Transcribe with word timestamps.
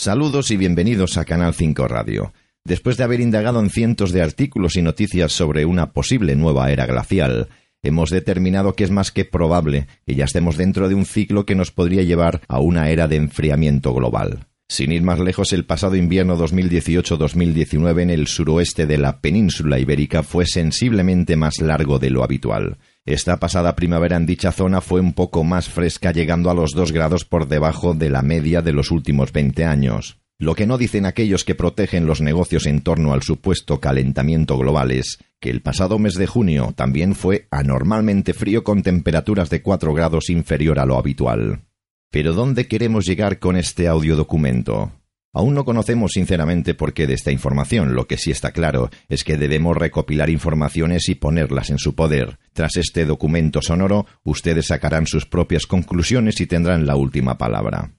Saludos 0.00 0.52
y 0.52 0.56
bienvenidos 0.56 1.16
a 1.18 1.24
Canal 1.24 1.54
5 1.54 1.88
Radio. 1.88 2.32
Después 2.64 2.96
de 2.96 3.02
haber 3.02 3.18
indagado 3.18 3.58
en 3.58 3.68
cientos 3.68 4.12
de 4.12 4.22
artículos 4.22 4.76
y 4.76 4.82
noticias 4.82 5.32
sobre 5.32 5.64
una 5.64 5.90
posible 5.90 6.36
nueva 6.36 6.70
era 6.70 6.86
glacial, 6.86 7.48
hemos 7.82 8.10
determinado 8.10 8.74
que 8.74 8.84
es 8.84 8.92
más 8.92 9.10
que 9.10 9.24
probable 9.24 9.88
que 10.06 10.14
ya 10.14 10.26
estemos 10.26 10.56
dentro 10.56 10.88
de 10.88 10.94
un 10.94 11.04
ciclo 11.04 11.44
que 11.44 11.56
nos 11.56 11.72
podría 11.72 12.04
llevar 12.04 12.42
a 12.46 12.60
una 12.60 12.90
era 12.90 13.08
de 13.08 13.16
enfriamiento 13.16 13.92
global. 13.92 14.46
Sin 14.68 14.92
ir 14.92 15.02
más 15.02 15.18
lejos, 15.18 15.52
el 15.52 15.64
pasado 15.64 15.96
invierno 15.96 16.38
2018-2019 16.38 18.02
en 18.02 18.10
el 18.10 18.28
suroeste 18.28 18.86
de 18.86 18.98
la 18.98 19.20
península 19.20 19.80
ibérica 19.80 20.22
fue 20.22 20.46
sensiblemente 20.46 21.34
más 21.34 21.60
largo 21.60 21.98
de 21.98 22.10
lo 22.10 22.22
habitual. 22.22 22.78
Esta 23.08 23.38
pasada 23.38 23.74
primavera 23.74 24.18
en 24.18 24.26
dicha 24.26 24.52
zona 24.52 24.82
fue 24.82 25.00
un 25.00 25.14
poco 25.14 25.42
más 25.42 25.70
fresca, 25.70 26.12
llegando 26.12 26.50
a 26.50 26.54
los 26.54 26.72
dos 26.72 26.92
grados 26.92 27.24
por 27.24 27.48
debajo 27.48 27.94
de 27.94 28.10
la 28.10 28.20
media 28.20 28.60
de 28.60 28.74
los 28.74 28.90
últimos 28.90 29.32
veinte 29.32 29.64
años. 29.64 30.18
Lo 30.38 30.54
que 30.54 30.66
no 30.66 30.76
dicen 30.76 31.06
aquellos 31.06 31.42
que 31.42 31.54
protegen 31.54 32.04
los 32.04 32.20
negocios 32.20 32.66
en 32.66 32.82
torno 32.82 33.14
al 33.14 33.22
supuesto 33.22 33.80
calentamiento 33.80 34.58
global 34.58 34.90
es 34.90 35.20
que 35.40 35.48
el 35.48 35.62
pasado 35.62 35.98
mes 35.98 36.16
de 36.16 36.26
junio 36.26 36.74
también 36.76 37.14
fue 37.14 37.48
anormalmente 37.50 38.34
frío 38.34 38.62
con 38.62 38.82
temperaturas 38.82 39.48
de 39.48 39.62
cuatro 39.62 39.94
grados 39.94 40.28
inferior 40.28 40.78
a 40.78 40.84
lo 40.84 40.98
habitual. 40.98 41.62
Pero 42.10 42.34
¿dónde 42.34 42.68
queremos 42.68 43.06
llegar 43.06 43.38
con 43.38 43.56
este 43.56 43.88
audiodocumento? 43.88 44.92
Aún 45.34 45.54
no 45.54 45.64
conocemos 45.64 46.12
sinceramente 46.12 46.74
por 46.74 46.94
qué 46.94 47.06
de 47.06 47.14
esta 47.14 47.30
información, 47.30 47.94
lo 47.94 48.06
que 48.06 48.16
sí 48.16 48.30
está 48.30 48.52
claro 48.52 48.90
es 49.08 49.24
que 49.24 49.36
debemos 49.36 49.76
recopilar 49.76 50.30
informaciones 50.30 51.08
y 51.08 51.16
ponerlas 51.16 51.68
en 51.70 51.78
su 51.78 51.94
poder. 51.94 52.38
Tras 52.54 52.76
este 52.76 53.04
documento 53.04 53.60
sonoro, 53.60 54.06
ustedes 54.24 54.68
sacarán 54.68 55.06
sus 55.06 55.26
propias 55.26 55.66
conclusiones 55.66 56.40
y 56.40 56.46
tendrán 56.46 56.86
la 56.86 56.96
última 56.96 57.36
palabra. 57.36 57.92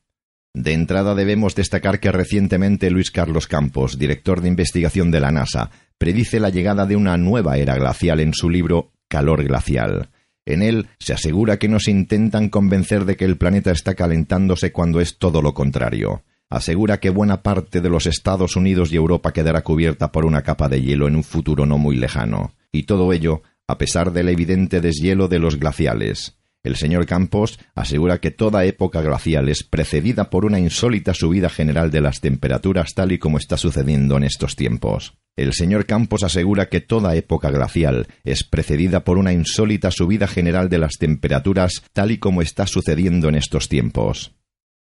De 0.56 0.74
entrada 0.74 1.14
debemos 1.14 1.54
destacar 1.54 2.00
que 2.00 2.12
recientemente 2.12 2.90
Luis 2.90 3.12
Carlos 3.12 3.46
Campos, 3.46 4.00
director 4.00 4.42
de 4.42 4.48
investigación 4.48 5.12
de 5.12 5.20
la 5.20 5.32
NASA, 5.32 5.70
predice 6.00 6.40
la 6.40 6.50
llegada 6.50 6.88
de 6.88 6.96
una 6.96 7.16
nueva 7.18 7.58
era 7.58 7.76
glacial 7.76 8.20
en 8.22 8.34
su 8.34 8.50
libro 8.50 8.92
Calor 9.08 9.44
glacial. 9.44 10.10
En 10.46 10.64
él 10.64 10.88
se 10.98 11.14
asegura 11.14 11.58
que 11.58 11.68
nos 11.68 11.88
intentan 11.88 12.50
convencer 12.50 13.06
de 13.06 13.16
que 13.16 13.26
el 13.26 13.38
planeta 13.38 13.72
está 13.72 13.94
calentándose 13.94 14.72
cuando 14.72 15.00
es 15.00 15.20
todo 15.20 15.44
lo 15.44 15.54
contrario 15.54 16.24
asegura 16.50 17.00
que 17.00 17.10
buena 17.10 17.44
parte 17.44 17.82
de 17.82 17.90
los 17.90 18.06
Estados 18.08 18.56
Unidos 18.56 18.92
y 18.92 18.96
Europa 18.96 19.32
quedará 19.32 19.62
cubierta 19.62 20.12
por 20.12 20.26
una 20.26 20.42
capa 20.42 20.68
de 20.68 20.82
hielo 20.82 21.08
en 21.08 21.16
un 21.16 21.24
futuro 21.24 21.66
no 21.66 21.78
muy 21.78 21.96
lejano, 21.96 22.54
y 22.72 22.84
todo 22.84 23.14
ello 23.14 23.44
a 23.68 23.78
pesar 23.78 24.12
del 24.12 24.30
evidente 24.30 24.82
deshielo 24.82 25.28
de 25.28 25.38
los 25.38 25.60
glaciales. 25.60 26.40
El 26.64 26.76
señor 26.76 27.06
Campos 27.06 27.60
asegura 27.74 28.18
que 28.18 28.32
toda 28.32 28.66
época 28.66 29.02
glacial 29.02 29.48
es 29.48 29.64
precedida 29.64 30.30
por 30.30 30.44
una 30.44 30.60
insólita 30.60 31.14
subida 31.14 31.50
general 31.50 31.92
de 31.92 32.02
las 32.02 32.20
temperaturas 32.20 32.94
tal 32.96 33.12
y 33.12 33.20
como 33.20 33.38
está 33.38 33.56
sucediendo 33.58 34.18
en 34.18 34.24
estos 34.24 34.56
tiempos. 34.56 35.14
El 35.38 35.54
señor 35.54 35.86
Campos 35.86 36.24
asegura 36.24 36.68
que 36.68 36.82
toda 36.82 37.16
época 37.16 37.50
glacial 37.50 38.08
es 38.26 38.44
precedida 38.44 39.06
por 39.06 39.18
una 39.18 39.32
insólita 39.32 39.90
subida 39.92 40.28
general 40.28 40.68
de 40.68 40.80
las 40.80 40.98
temperaturas 40.98 41.84
tal 41.94 42.12
y 42.12 42.18
como 42.18 42.42
está 42.42 42.66
sucediendo 42.66 43.30
en 43.30 43.36
estos 43.36 43.70
tiempos. 43.70 44.34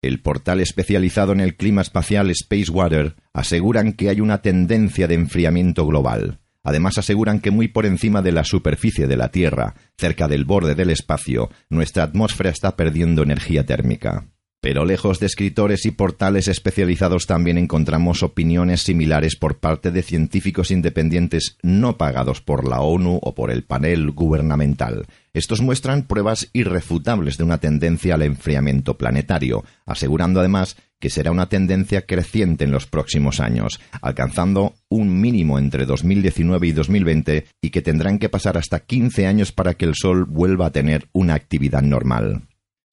El 0.01 0.21
portal 0.21 0.59
especializado 0.59 1.31
en 1.31 1.39
el 1.39 1.55
clima 1.55 1.81
espacial 1.81 2.31
Spacewater 2.33 3.15
aseguran 3.33 3.93
que 3.93 4.09
hay 4.09 4.21
una 4.21 4.41
tendencia 4.41 5.07
de 5.07 5.15
enfriamiento 5.15 5.85
global. 5.87 6.39
Además 6.63 6.97
aseguran 6.97 7.39
que 7.39 7.49
muy 7.49 7.67
por 7.67 7.85
encima 7.85 8.21
de 8.21 8.31
la 8.31 8.43
superficie 8.43 9.07
de 9.07 9.17
la 9.17 9.31
Tierra, 9.31 9.75
cerca 9.97 10.27
del 10.27 10.45
borde 10.45 10.75
del 10.75 10.89
espacio, 10.89 11.49
nuestra 11.69 12.03
atmósfera 12.03 12.49
está 12.49 12.75
perdiendo 12.75 13.23
energía 13.23 13.65
térmica. 13.65 14.27
Pero 14.59 14.85
lejos 14.85 15.19
de 15.19 15.27
escritores 15.27 15.85
y 15.85 15.91
portales 15.91 16.47
especializados 16.47 17.27
también 17.27 17.59
encontramos 17.59 18.23
opiniones 18.23 18.81
similares 18.81 19.35
por 19.35 19.59
parte 19.59 19.91
de 19.91 20.01
científicos 20.01 20.71
independientes 20.71 21.57
no 21.61 21.97
pagados 21.97 22.41
por 22.41 22.67
la 22.67 22.81
ONU 22.81 23.19
o 23.21 23.35
por 23.35 23.51
el 23.51 23.63
panel 23.63 24.09
gubernamental. 24.11 25.05
Estos 25.33 25.61
muestran 25.61 26.07
pruebas 26.07 26.49
irrefutables 26.53 27.37
de 27.37 27.43
una 27.43 27.59
tendencia 27.59 28.15
al 28.15 28.23
enfriamiento 28.23 28.97
planetario, 28.97 29.63
asegurando 29.85 30.39
además 30.39 30.75
que 30.99 31.11
será 31.11 31.29
una 31.29 31.49
tendencia 31.49 32.07
creciente 32.07 32.63
en 32.63 32.71
los 32.71 32.87
próximos 32.87 33.39
años, 33.39 33.79
alcanzando 34.01 34.73
un 34.89 35.21
mínimo 35.21 35.59
entre 35.59 35.85
2019 35.85 36.67
y 36.67 36.71
2020 36.71 37.45
y 37.61 37.69
que 37.69 37.83
tendrán 37.83 38.17
que 38.17 38.29
pasar 38.29 38.57
hasta 38.57 38.79
15 38.79 39.27
años 39.27 39.51
para 39.51 39.75
que 39.75 39.85
el 39.85 39.93
Sol 39.93 40.25
vuelva 40.25 40.65
a 40.65 40.71
tener 40.71 41.07
una 41.13 41.35
actividad 41.35 41.83
normal. 41.83 42.41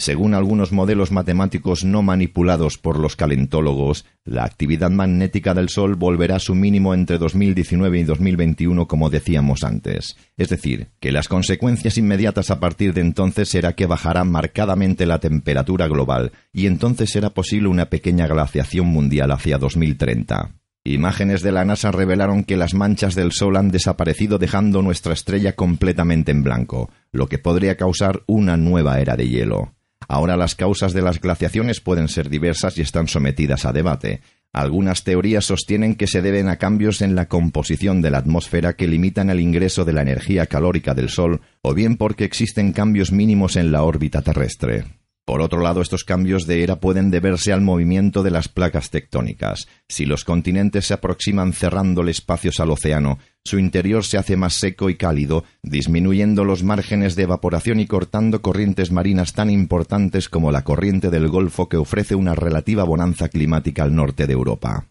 Según 0.04 0.34
algunos 0.34 0.70
modelos 0.70 1.12
matemáticos 1.12 1.82
no 1.82 2.02
manipulados 2.02 2.76
por 2.76 2.98
los 2.98 3.16
calentólogos, 3.16 4.04
la 4.26 4.44
actividad 4.44 4.90
magnética 4.90 5.54
del 5.54 5.70
Sol 5.70 5.94
volverá 5.94 6.36
a 6.36 6.40
su 6.40 6.54
mínimo 6.54 6.92
entre 6.92 7.16
2019 7.16 8.00
y 8.00 8.02
2021, 8.02 8.86
como 8.86 9.08
decíamos 9.08 9.64
antes. 9.64 10.18
Es 10.36 10.50
decir, 10.50 10.88
que 11.00 11.10
las 11.10 11.26
consecuencias 11.26 11.96
inmediatas 11.96 12.50
a 12.50 12.60
partir 12.60 12.92
de 12.92 13.00
entonces 13.00 13.48
será 13.48 13.72
que 13.72 13.86
bajará 13.86 14.24
marcadamente 14.24 15.06
la 15.06 15.20
temperatura 15.20 15.88
global, 15.88 16.32
y 16.52 16.66
entonces 16.66 17.08
será 17.08 17.30
posible 17.30 17.68
una 17.68 17.86
pequeña 17.86 18.26
glaciación 18.26 18.88
mundial 18.88 19.30
hacia 19.30 19.56
2030. 19.56 20.50
Imágenes 20.84 21.40
de 21.40 21.50
la 21.50 21.64
NASA 21.64 21.92
revelaron 21.92 22.44
que 22.44 22.58
las 22.58 22.74
manchas 22.74 23.14
del 23.14 23.32
Sol 23.32 23.56
han 23.56 23.70
desaparecido 23.70 24.36
dejando 24.36 24.82
nuestra 24.82 25.14
estrella 25.14 25.54
completamente 25.54 26.30
en 26.30 26.42
blanco, 26.42 26.90
lo 27.10 27.26
que 27.26 27.38
podría 27.38 27.78
causar 27.78 28.22
una 28.26 28.58
nueva 28.58 29.00
era 29.00 29.16
de 29.16 29.30
hielo. 29.30 29.73
Ahora 30.08 30.36
las 30.36 30.54
causas 30.54 30.92
de 30.92 31.02
las 31.02 31.20
glaciaciones 31.20 31.80
pueden 31.80 32.08
ser 32.08 32.28
diversas 32.28 32.78
y 32.78 32.82
están 32.82 33.08
sometidas 33.08 33.64
a 33.64 33.72
debate. 33.72 34.20
Algunas 34.52 35.02
teorías 35.02 35.44
sostienen 35.44 35.96
que 35.96 36.06
se 36.06 36.22
deben 36.22 36.48
a 36.48 36.56
cambios 36.56 37.02
en 37.02 37.16
la 37.16 37.26
composición 37.26 38.02
de 38.02 38.10
la 38.10 38.18
atmósfera 38.18 38.74
que 38.74 38.86
limitan 38.86 39.28
el 39.28 39.40
ingreso 39.40 39.84
de 39.84 39.92
la 39.92 40.02
energía 40.02 40.46
calórica 40.46 40.94
del 40.94 41.08
Sol, 41.08 41.40
o 41.60 41.74
bien 41.74 41.96
porque 41.96 42.24
existen 42.24 42.72
cambios 42.72 43.10
mínimos 43.10 43.56
en 43.56 43.72
la 43.72 43.82
órbita 43.82 44.22
terrestre. 44.22 44.84
Por 45.24 45.40
otro 45.40 45.60
lado, 45.60 45.80
estos 45.80 46.04
cambios 46.04 46.46
de 46.46 46.62
era 46.62 46.76
pueden 46.76 47.10
deberse 47.10 47.52
al 47.52 47.62
movimiento 47.62 48.22
de 48.22 48.30
las 48.30 48.48
placas 48.48 48.90
tectónicas. 48.90 49.66
Si 49.88 50.04
los 50.04 50.22
continentes 50.22 50.86
se 50.86 50.94
aproximan 50.94 51.54
cerrando 51.54 52.06
espacios 52.06 52.60
al 52.60 52.70
océano, 52.70 53.18
su 53.46 53.58
interior 53.58 54.04
se 54.04 54.16
hace 54.16 54.36
más 54.36 54.54
seco 54.54 54.88
y 54.88 54.96
cálido, 54.96 55.44
disminuyendo 55.62 56.44
los 56.44 56.62
márgenes 56.62 57.14
de 57.14 57.24
evaporación 57.24 57.78
y 57.78 57.86
cortando 57.86 58.40
corrientes 58.40 58.90
marinas 58.90 59.34
tan 59.34 59.50
importantes 59.50 60.30
como 60.30 60.50
la 60.50 60.64
corriente 60.64 61.10
del 61.10 61.28
Golfo 61.28 61.68
que 61.68 61.76
ofrece 61.76 62.14
una 62.14 62.34
relativa 62.34 62.84
bonanza 62.84 63.28
climática 63.28 63.82
al 63.82 63.94
norte 63.94 64.26
de 64.26 64.32
Europa. 64.32 64.86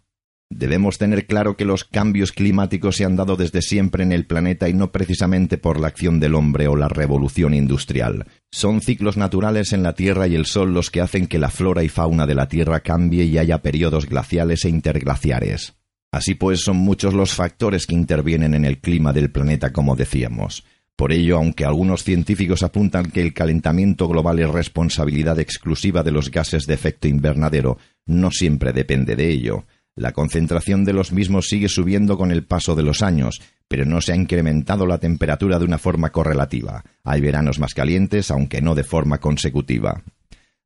Debemos 0.52 1.00
tener 1.00 1.26
claro 1.26 1.58
que 1.58 1.66
los 1.66 1.84
cambios 1.84 2.32
climáticos 2.32 2.98
se 2.98 3.06
han 3.06 3.16
dado 3.16 3.36
desde 3.38 3.64
siempre 3.64 4.04
en 4.04 4.12
el 4.12 4.28
planeta 4.28 4.70
y 4.70 4.74
no 4.74 4.92
precisamente 4.92 5.58
por 5.58 5.80
la 5.80 5.88
acción 5.88 6.20
del 6.20 6.36
hombre 6.36 6.68
o 6.68 6.76
la 6.76 6.90
revolución 6.90 7.56
industrial. 7.56 8.28
Son 8.52 8.82
ciclos 8.82 9.18
naturales 9.18 9.74
en 9.74 9.82
la 9.82 9.94
Tierra 9.94 10.28
y 10.28 10.36
el 10.36 10.46
Sol 10.46 10.74
los 10.76 10.92
que 10.92 11.02
hacen 11.02 11.26
que 11.26 11.40
la 11.40 11.50
flora 11.50 11.84
y 11.84 11.90
fauna 11.90 12.28
de 12.28 12.36
la 12.36 12.48
Tierra 12.48 12.82
cambie 12.82 13.26
y 13.26 13.40
haya 13.40 13.64
periodos 13.64 14.06
glaciales 14.06 14.64
e 14.66 14.70
interglaciares. 14.70 15.74
Así 16.14 16.36
pues, 16.36 16.62
son 16.62 16.78
muchos 16.78 17.16
los 17.16 17.34
factores 17.34 17.88
que 17.88 17.96
intervienen 17.96 18.54
en 18.54 18.66
el 18.66 18.78
clima 18.78 19.14
del 19.14 19.32
planeta, 19.32 19.74
como 19.74 19.96
decíamos. 19.96 20.64
Por 20.96 21.12
ello, 21.12 21.38
aunque 21.38 21.66
algunos 21.66 22.04
científicos 22.04 22.62
apuntan 22.62 23.08
que 23.08 23.24
el 23.24 23.34
calentamiento 23.34 24.08
global 24.08 24.40
es 24.40 24.48
responsabilidad 24.48 25.40
exclusiva 25.40 26.04
de 26.04 26.12
los 26.12 26.30
gases 26.30 26.68
de 26.68 26.76
efecto 26.76 27.08
invernadero, 27.08 27.80
no 28.06 28.30
siempre 28.30 28.74
depende 28.74 29.16
de 29.16 29.28
ello. 29.28 29.66
La 29.96 30.12
concentración 30.12 30.86
de 30.86 30.94
los 30.94 31.12
mismos 31.12 31.48
sigue 31.48 31.68
subiendo 31.68 32.16
con 32.16 32.30
el 32.30 32.44
paso 32.44 32.76
de 32.76 32.84
los 32.84 33.02
años, 33.02 33.42
pero 33.68 33.84
no 33.84 34.00
se 34.00 34.12
ha 34.12 34.16
incrementado 34.16 34.86
la 34.86 35.00
temperatura 35.00 35.58
de 35.58 35.66
una 35.66 35.80
forma 35.80 36.12
correlativa. 36.12 36.84
Hay 37.04 37.22
veranos 37.22 37.58
más 37.58 37.74
calientes, 37.74 38.30
aunque 38.30 38.62
no 38.62 38.76
de 38.76 38.84
forma 38.84 39.18
consecutiva. 39.18 40.04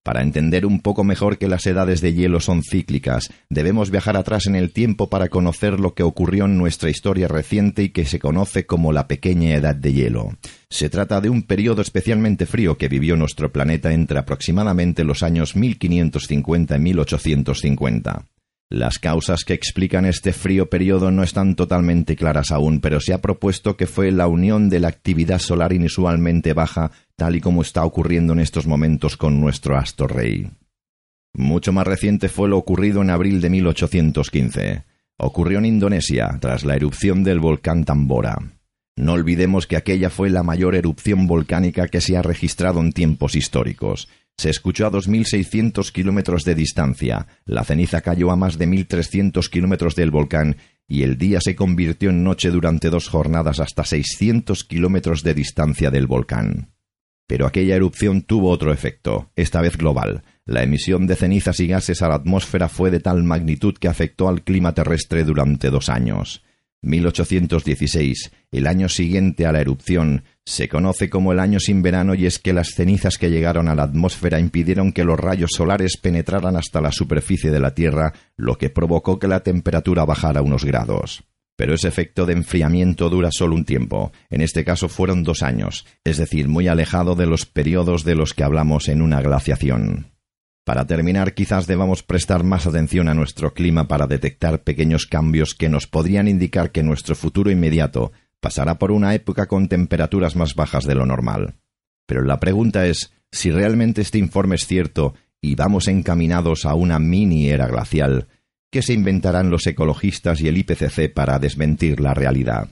Para 0.08 0.22
entender 0.22 0.66
un 0.66 0.80
poco 0.80 1.04
mejor 1.04 1.38
que 1.38 1.50
las 1.50 1.66
edades 1.66 2.00
de 2.00 2.14
hielo 2.14 2.40
son 2.40 2.64
cíclicas, 2.64 3.30
debemos 3.50 3.92
viajar 3.92 4.16
atrás 4.16 4.48
en 4.48 4.56
el 4.56 4.72
tiempo 4.72 5.10
para 5.10 5.28
conocer 5.28 5.82
lo 5.82 5.96
que 5.96 6.04
ocurrió 6.04 6.46
en 6.46 6.58
nuestra 6.58 6.90
historia 6.90 7.28
reciente 7.28 7.84
y 7.84 7.90
que 7.90 8.06
se 8.06 8.18
conoce 8.18 8.66
como 8.66 8.94
la 8.94 9.10
pequeña 9.10 9.54
edad 9.54 9.76
de 9.76 9.92
hielo. 9.92 10.30
Se 10.70 10.90
trata 10.90 11.20
de 11.20 11.30
un 11.30 11.44
periodo 11.44 11.82
especialmente 11.82 12.46
frío 12.46 12.78
que 12.78 12.88
vivió 12.88 13.18
nuestro 13.18 13.52
planeta 13.52 13.92
entre 13.92 14.18
aproximadamente 14.18 15.04
los 15.04 15.24
años 15.24 15.58
1550 15.58 16.78
y 16.78 16.80
1850. 16.80 18.26
Las 18.70 19.00
causas 19.00 19.46
que 19.46 19.54
explican 19.54 20.06
este 20.06 20.34
frío 20.34 20.70
periodo 20.70 21.10
no 21.10 21.24
están 21.24 21.56
totalmente 21.56 22.18
claras 22.18 22.52
aún, 22.52 22.82
pero 22.82 23.00
se 23.00 23.14
ha 23.14 23.22
propuesto 23.22 23.78
que 23.78 23.88
fue 23.88 24.12
la 24.12 24.28
unión 24.28 24.68
de 24.68 24.82
la 24.82 24.90
actividad 24.90 25.40
solar 25.40 25.72
inusualmente 25.72 26.52
baja, 26.52 26.92
tal 27.16 27.38
y 27.38 27.42
como 27.42 27.62
está 27.62 27.86
ocurriendo 27.86 28.34
en 28.34 28.40
estos 28.40 28.68
momentos 28.68 29.16
con 29.16 29.40
nuestro 29.40 29.78
astro 29.78 30.08
rey. 30.08 30.50
Mucho 31.34 31.72
más 31.72 31.88
reciente 31.88 32.28
fue 32.28 32.50
lo 32.50 32.58
ocurrido 32.58 33.02
en 33.02 33.10
abril 33.10 33.40
de 33.40 33.50
1815. 33.52 34.84
Ocurrió 35.18 35.60
en 35.60 35.66
Indonesia, 35.66 36.38
tras 36.42 36.66
la 36.66 36.76
erupción 36.76 37.24
del 37.24 37.40
volcán 37.40 37.86
Tambora. 37.86 38.38
No 38.98 39.14
olvidemos 39.14 39.66
que 39.66 39.78
aquella 39.78 40.10
fue 40.10 40.30
la 40.30 40.44
mayor 40.44 40.76
erupción 40.76 41.26
volcánica 41.28 41.88
que 41.88 42.02
se 42.02 42.18
ha 42.18 42.22
registrado 42.22 42.82
en 42.82 42.92
tiempos 42.92 43.36
históricos. 43.36 44.10
Se 44.38 44.52
escuchó 44.52 44.86
a 44.86 44.92
2.600 44.92 45.92
kilómetros 45.92 46.44
de 46.44 46.54
distancia, 46.54 47.28
la 47.46 47.64
ceniza 47.64 48.02
cayó 48.02 48.30
a 48.30 48.36
más 48.36 48.58
de 48.60 48.68
1.300 48.68 49.50
kilómetros 49.50 49.96
del 49.96 50.12
volcán 50.12 50.58
y 50.88 51.02
el 51.02 51.18
día 51.18 51.42
se 51.42 51.56
convirtió 51.56 52.12
en 52.12 52.24
noche 52.24 52.52
durante 52.52 52.90
dos 52.90 53.10
jornadas 53.10 53.60
hasta 53.60 53.84
600 53.84 54.64
kilómetros 54.64 55.24
de 55.24 55.34
distancia 55.34 55.90
del 55.90 56.06
volcán. 56.06 56.72
Pero 57.26 57.46
aquella 57.46 57.76
erupción 57.76 58.22
tuvo 58.22 58.52
otro 58.52 58.72
efecto, 58.72 59.32
esta 59.36 59.60
vez 59.60 59.76
global. 59.76 60.24
La 60.46 60.64
emisión 60.64 61.08
de 61.08 61.16
cenizas 61.16 61.60
y 61.60 61.68
gases 61.68 62.02
a 62.02 62.08
la 62.08 62.16
atmósfera 62.16 62.70
fue 62.70 62.90
de 62.90 63.02
tal 63.02 63.24
magnitud 63.24 63.76
que 63.78 63.90
afectó 63.90 64.30
al 64.30 64.44
clima 64.44 64.74
terrestre 64.74 65.26
durante 65.26 65.70
dos 65.70 65.90
años. 65.90 66.44
1816, 66.84 68.32
el 68.52 68.68
año 68.68 68.88
siguiente 68.88 69.46
a 69.46 69.52
la 69.52 69.60
erupción, 69.60 70.24
se 70.48 70.70
conoce 70.70 71.10
como 71.10 71.34
el 71.34 71.42
año 71.42 71.60
sin 71.60 71.82
verano 71.82 72.16
y 72.16 72.26
es 72.26 72.40
que 72.40 72.54
las 72.54 72.70
cenizas 72.70 73.18
que 73.18 73.30
llegaron 73.30 73.68
a 73.68 73.76
la 73.76 73.84
atmósfera 73.84 74.40
impidieron 74.40 74.94
que 74.94 75.04
los 75.04 75.20
rayos 75.20 75.52
solares 75.54 75.98
penetraran 75.98 76.56
hasta 76.56 76.80
la 76.80 76.94
superficie 76.94 77.52
de 77.52 77.60
la 77.60 77.74
Tierra, 77.74 78.14
lo 78.38 78.58
que 78.58 78.70
provocó 78.70 79.20
que 79.20 79.28
la 79.28 79.42
temperatura 79.42 80.06
bajara 80.06 80.42
unos 80.42 80.64
grados. 80.64 81.26
Pero 81.58 81.74
ese 81.74 81.90
efecto 81.90 82.26
de 82.26 82.32
enfriamiento 82.32 83.10
dura 83.10 83.28
solo 83.30 83.56
un 83.56 83.66
tiempo, 83.66 84.14
en 84.30 84.40
este 84.40 84.64
caso 84.64 84.88
fueron 84.88 85.24
dos 85.24 85.44
años, 85.44 85.86
es 86.06 86.16
decir, 86.16 86.48
muy 86.48 86.70
alejado 86.70 87.16
de 87.16 87.26
los 87.26 87.46
periodos 87.46 88.06
de 88.06 88.16
los 88.16 88.34
que 88.34 88.46
hablamos 88.46 88.88
en 88.88 89.02
una 89.02 89.22
glaciación. 89.22 90.14
Para 90.64 90.88
terminar, 90.88 91.34
quizás 91.34 91.68
debamos 91.68 92.04
prestar 92.04 92.46
más 92.46 92.68
atención 92.68 93.10
a 93.10 93.14
nuestro 93.14 93.54
clima 93.54 93.90
para 93.90 94.08
detectar 94.08 94.64
pequeños 94.64 95.08
cambios 95.08 95.56
que 95.56 95.68
nos 95.68 95.88
podrían 95.88 96.30
indicar 96.30 96.72
que 96.72 96.84
nuestro 96.84 97.16
futuro 97.16 97.52
inmediato 97.52 98.14
pasará 98.48 98.80
por 98.80 98.92
una 98.92 99.14
época 99.14 99.46
con 99.46 99.68
temperaturas 99.68 100.38
más 100.38 100.56
bajas 100.56 100.86
de 100.86 100.96
lo 100.96 101.06
normal. 101.06 101.56
Pero 102.06 102.22
la 102.22 102.40
pregunta 102.40 102.88
es 102.88 103.12
si 103.30 103.52
realmente 103.52 104.00
este 104.02 104.20
informe 104.20 104.56
es 104.56 104.66
cierto 104.66 105.16
y 105.42 105.56
vamos 105.56 105.90
encaminados 105.90 106.64
a 106.64 106.74
una 106.74 106.98
mini 106.98 107.50
era 107.50 107.68
glacial, 107.68 108.30
¿qué 108.72 108.82
se 108.82 108.94
inventarán 108.94 109.50
los 109.50 109.68
ecologistas 109.68 110.40
y 110.40 110.48
el 110.48 110.58
IPCC 110.60 111.14
para 111.14 111.40
desmentir 111.40 112.00
la 112.00 112.14
realidad? 112.14 112.70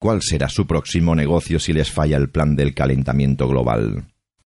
¿Cuál 0.00 0.22
será 0.22 0.48
su 0.48 0.66
próximo 0.66 1.14
negocio 1.14 1.60
si 1.60 1.72
les 1.72 1.92
falla 1.92 2.16
el 2.16 2.28
plan 2.28 2.56
del 2.56 2.74
calentamiento 2.74 3.46
global? 3.46 4.11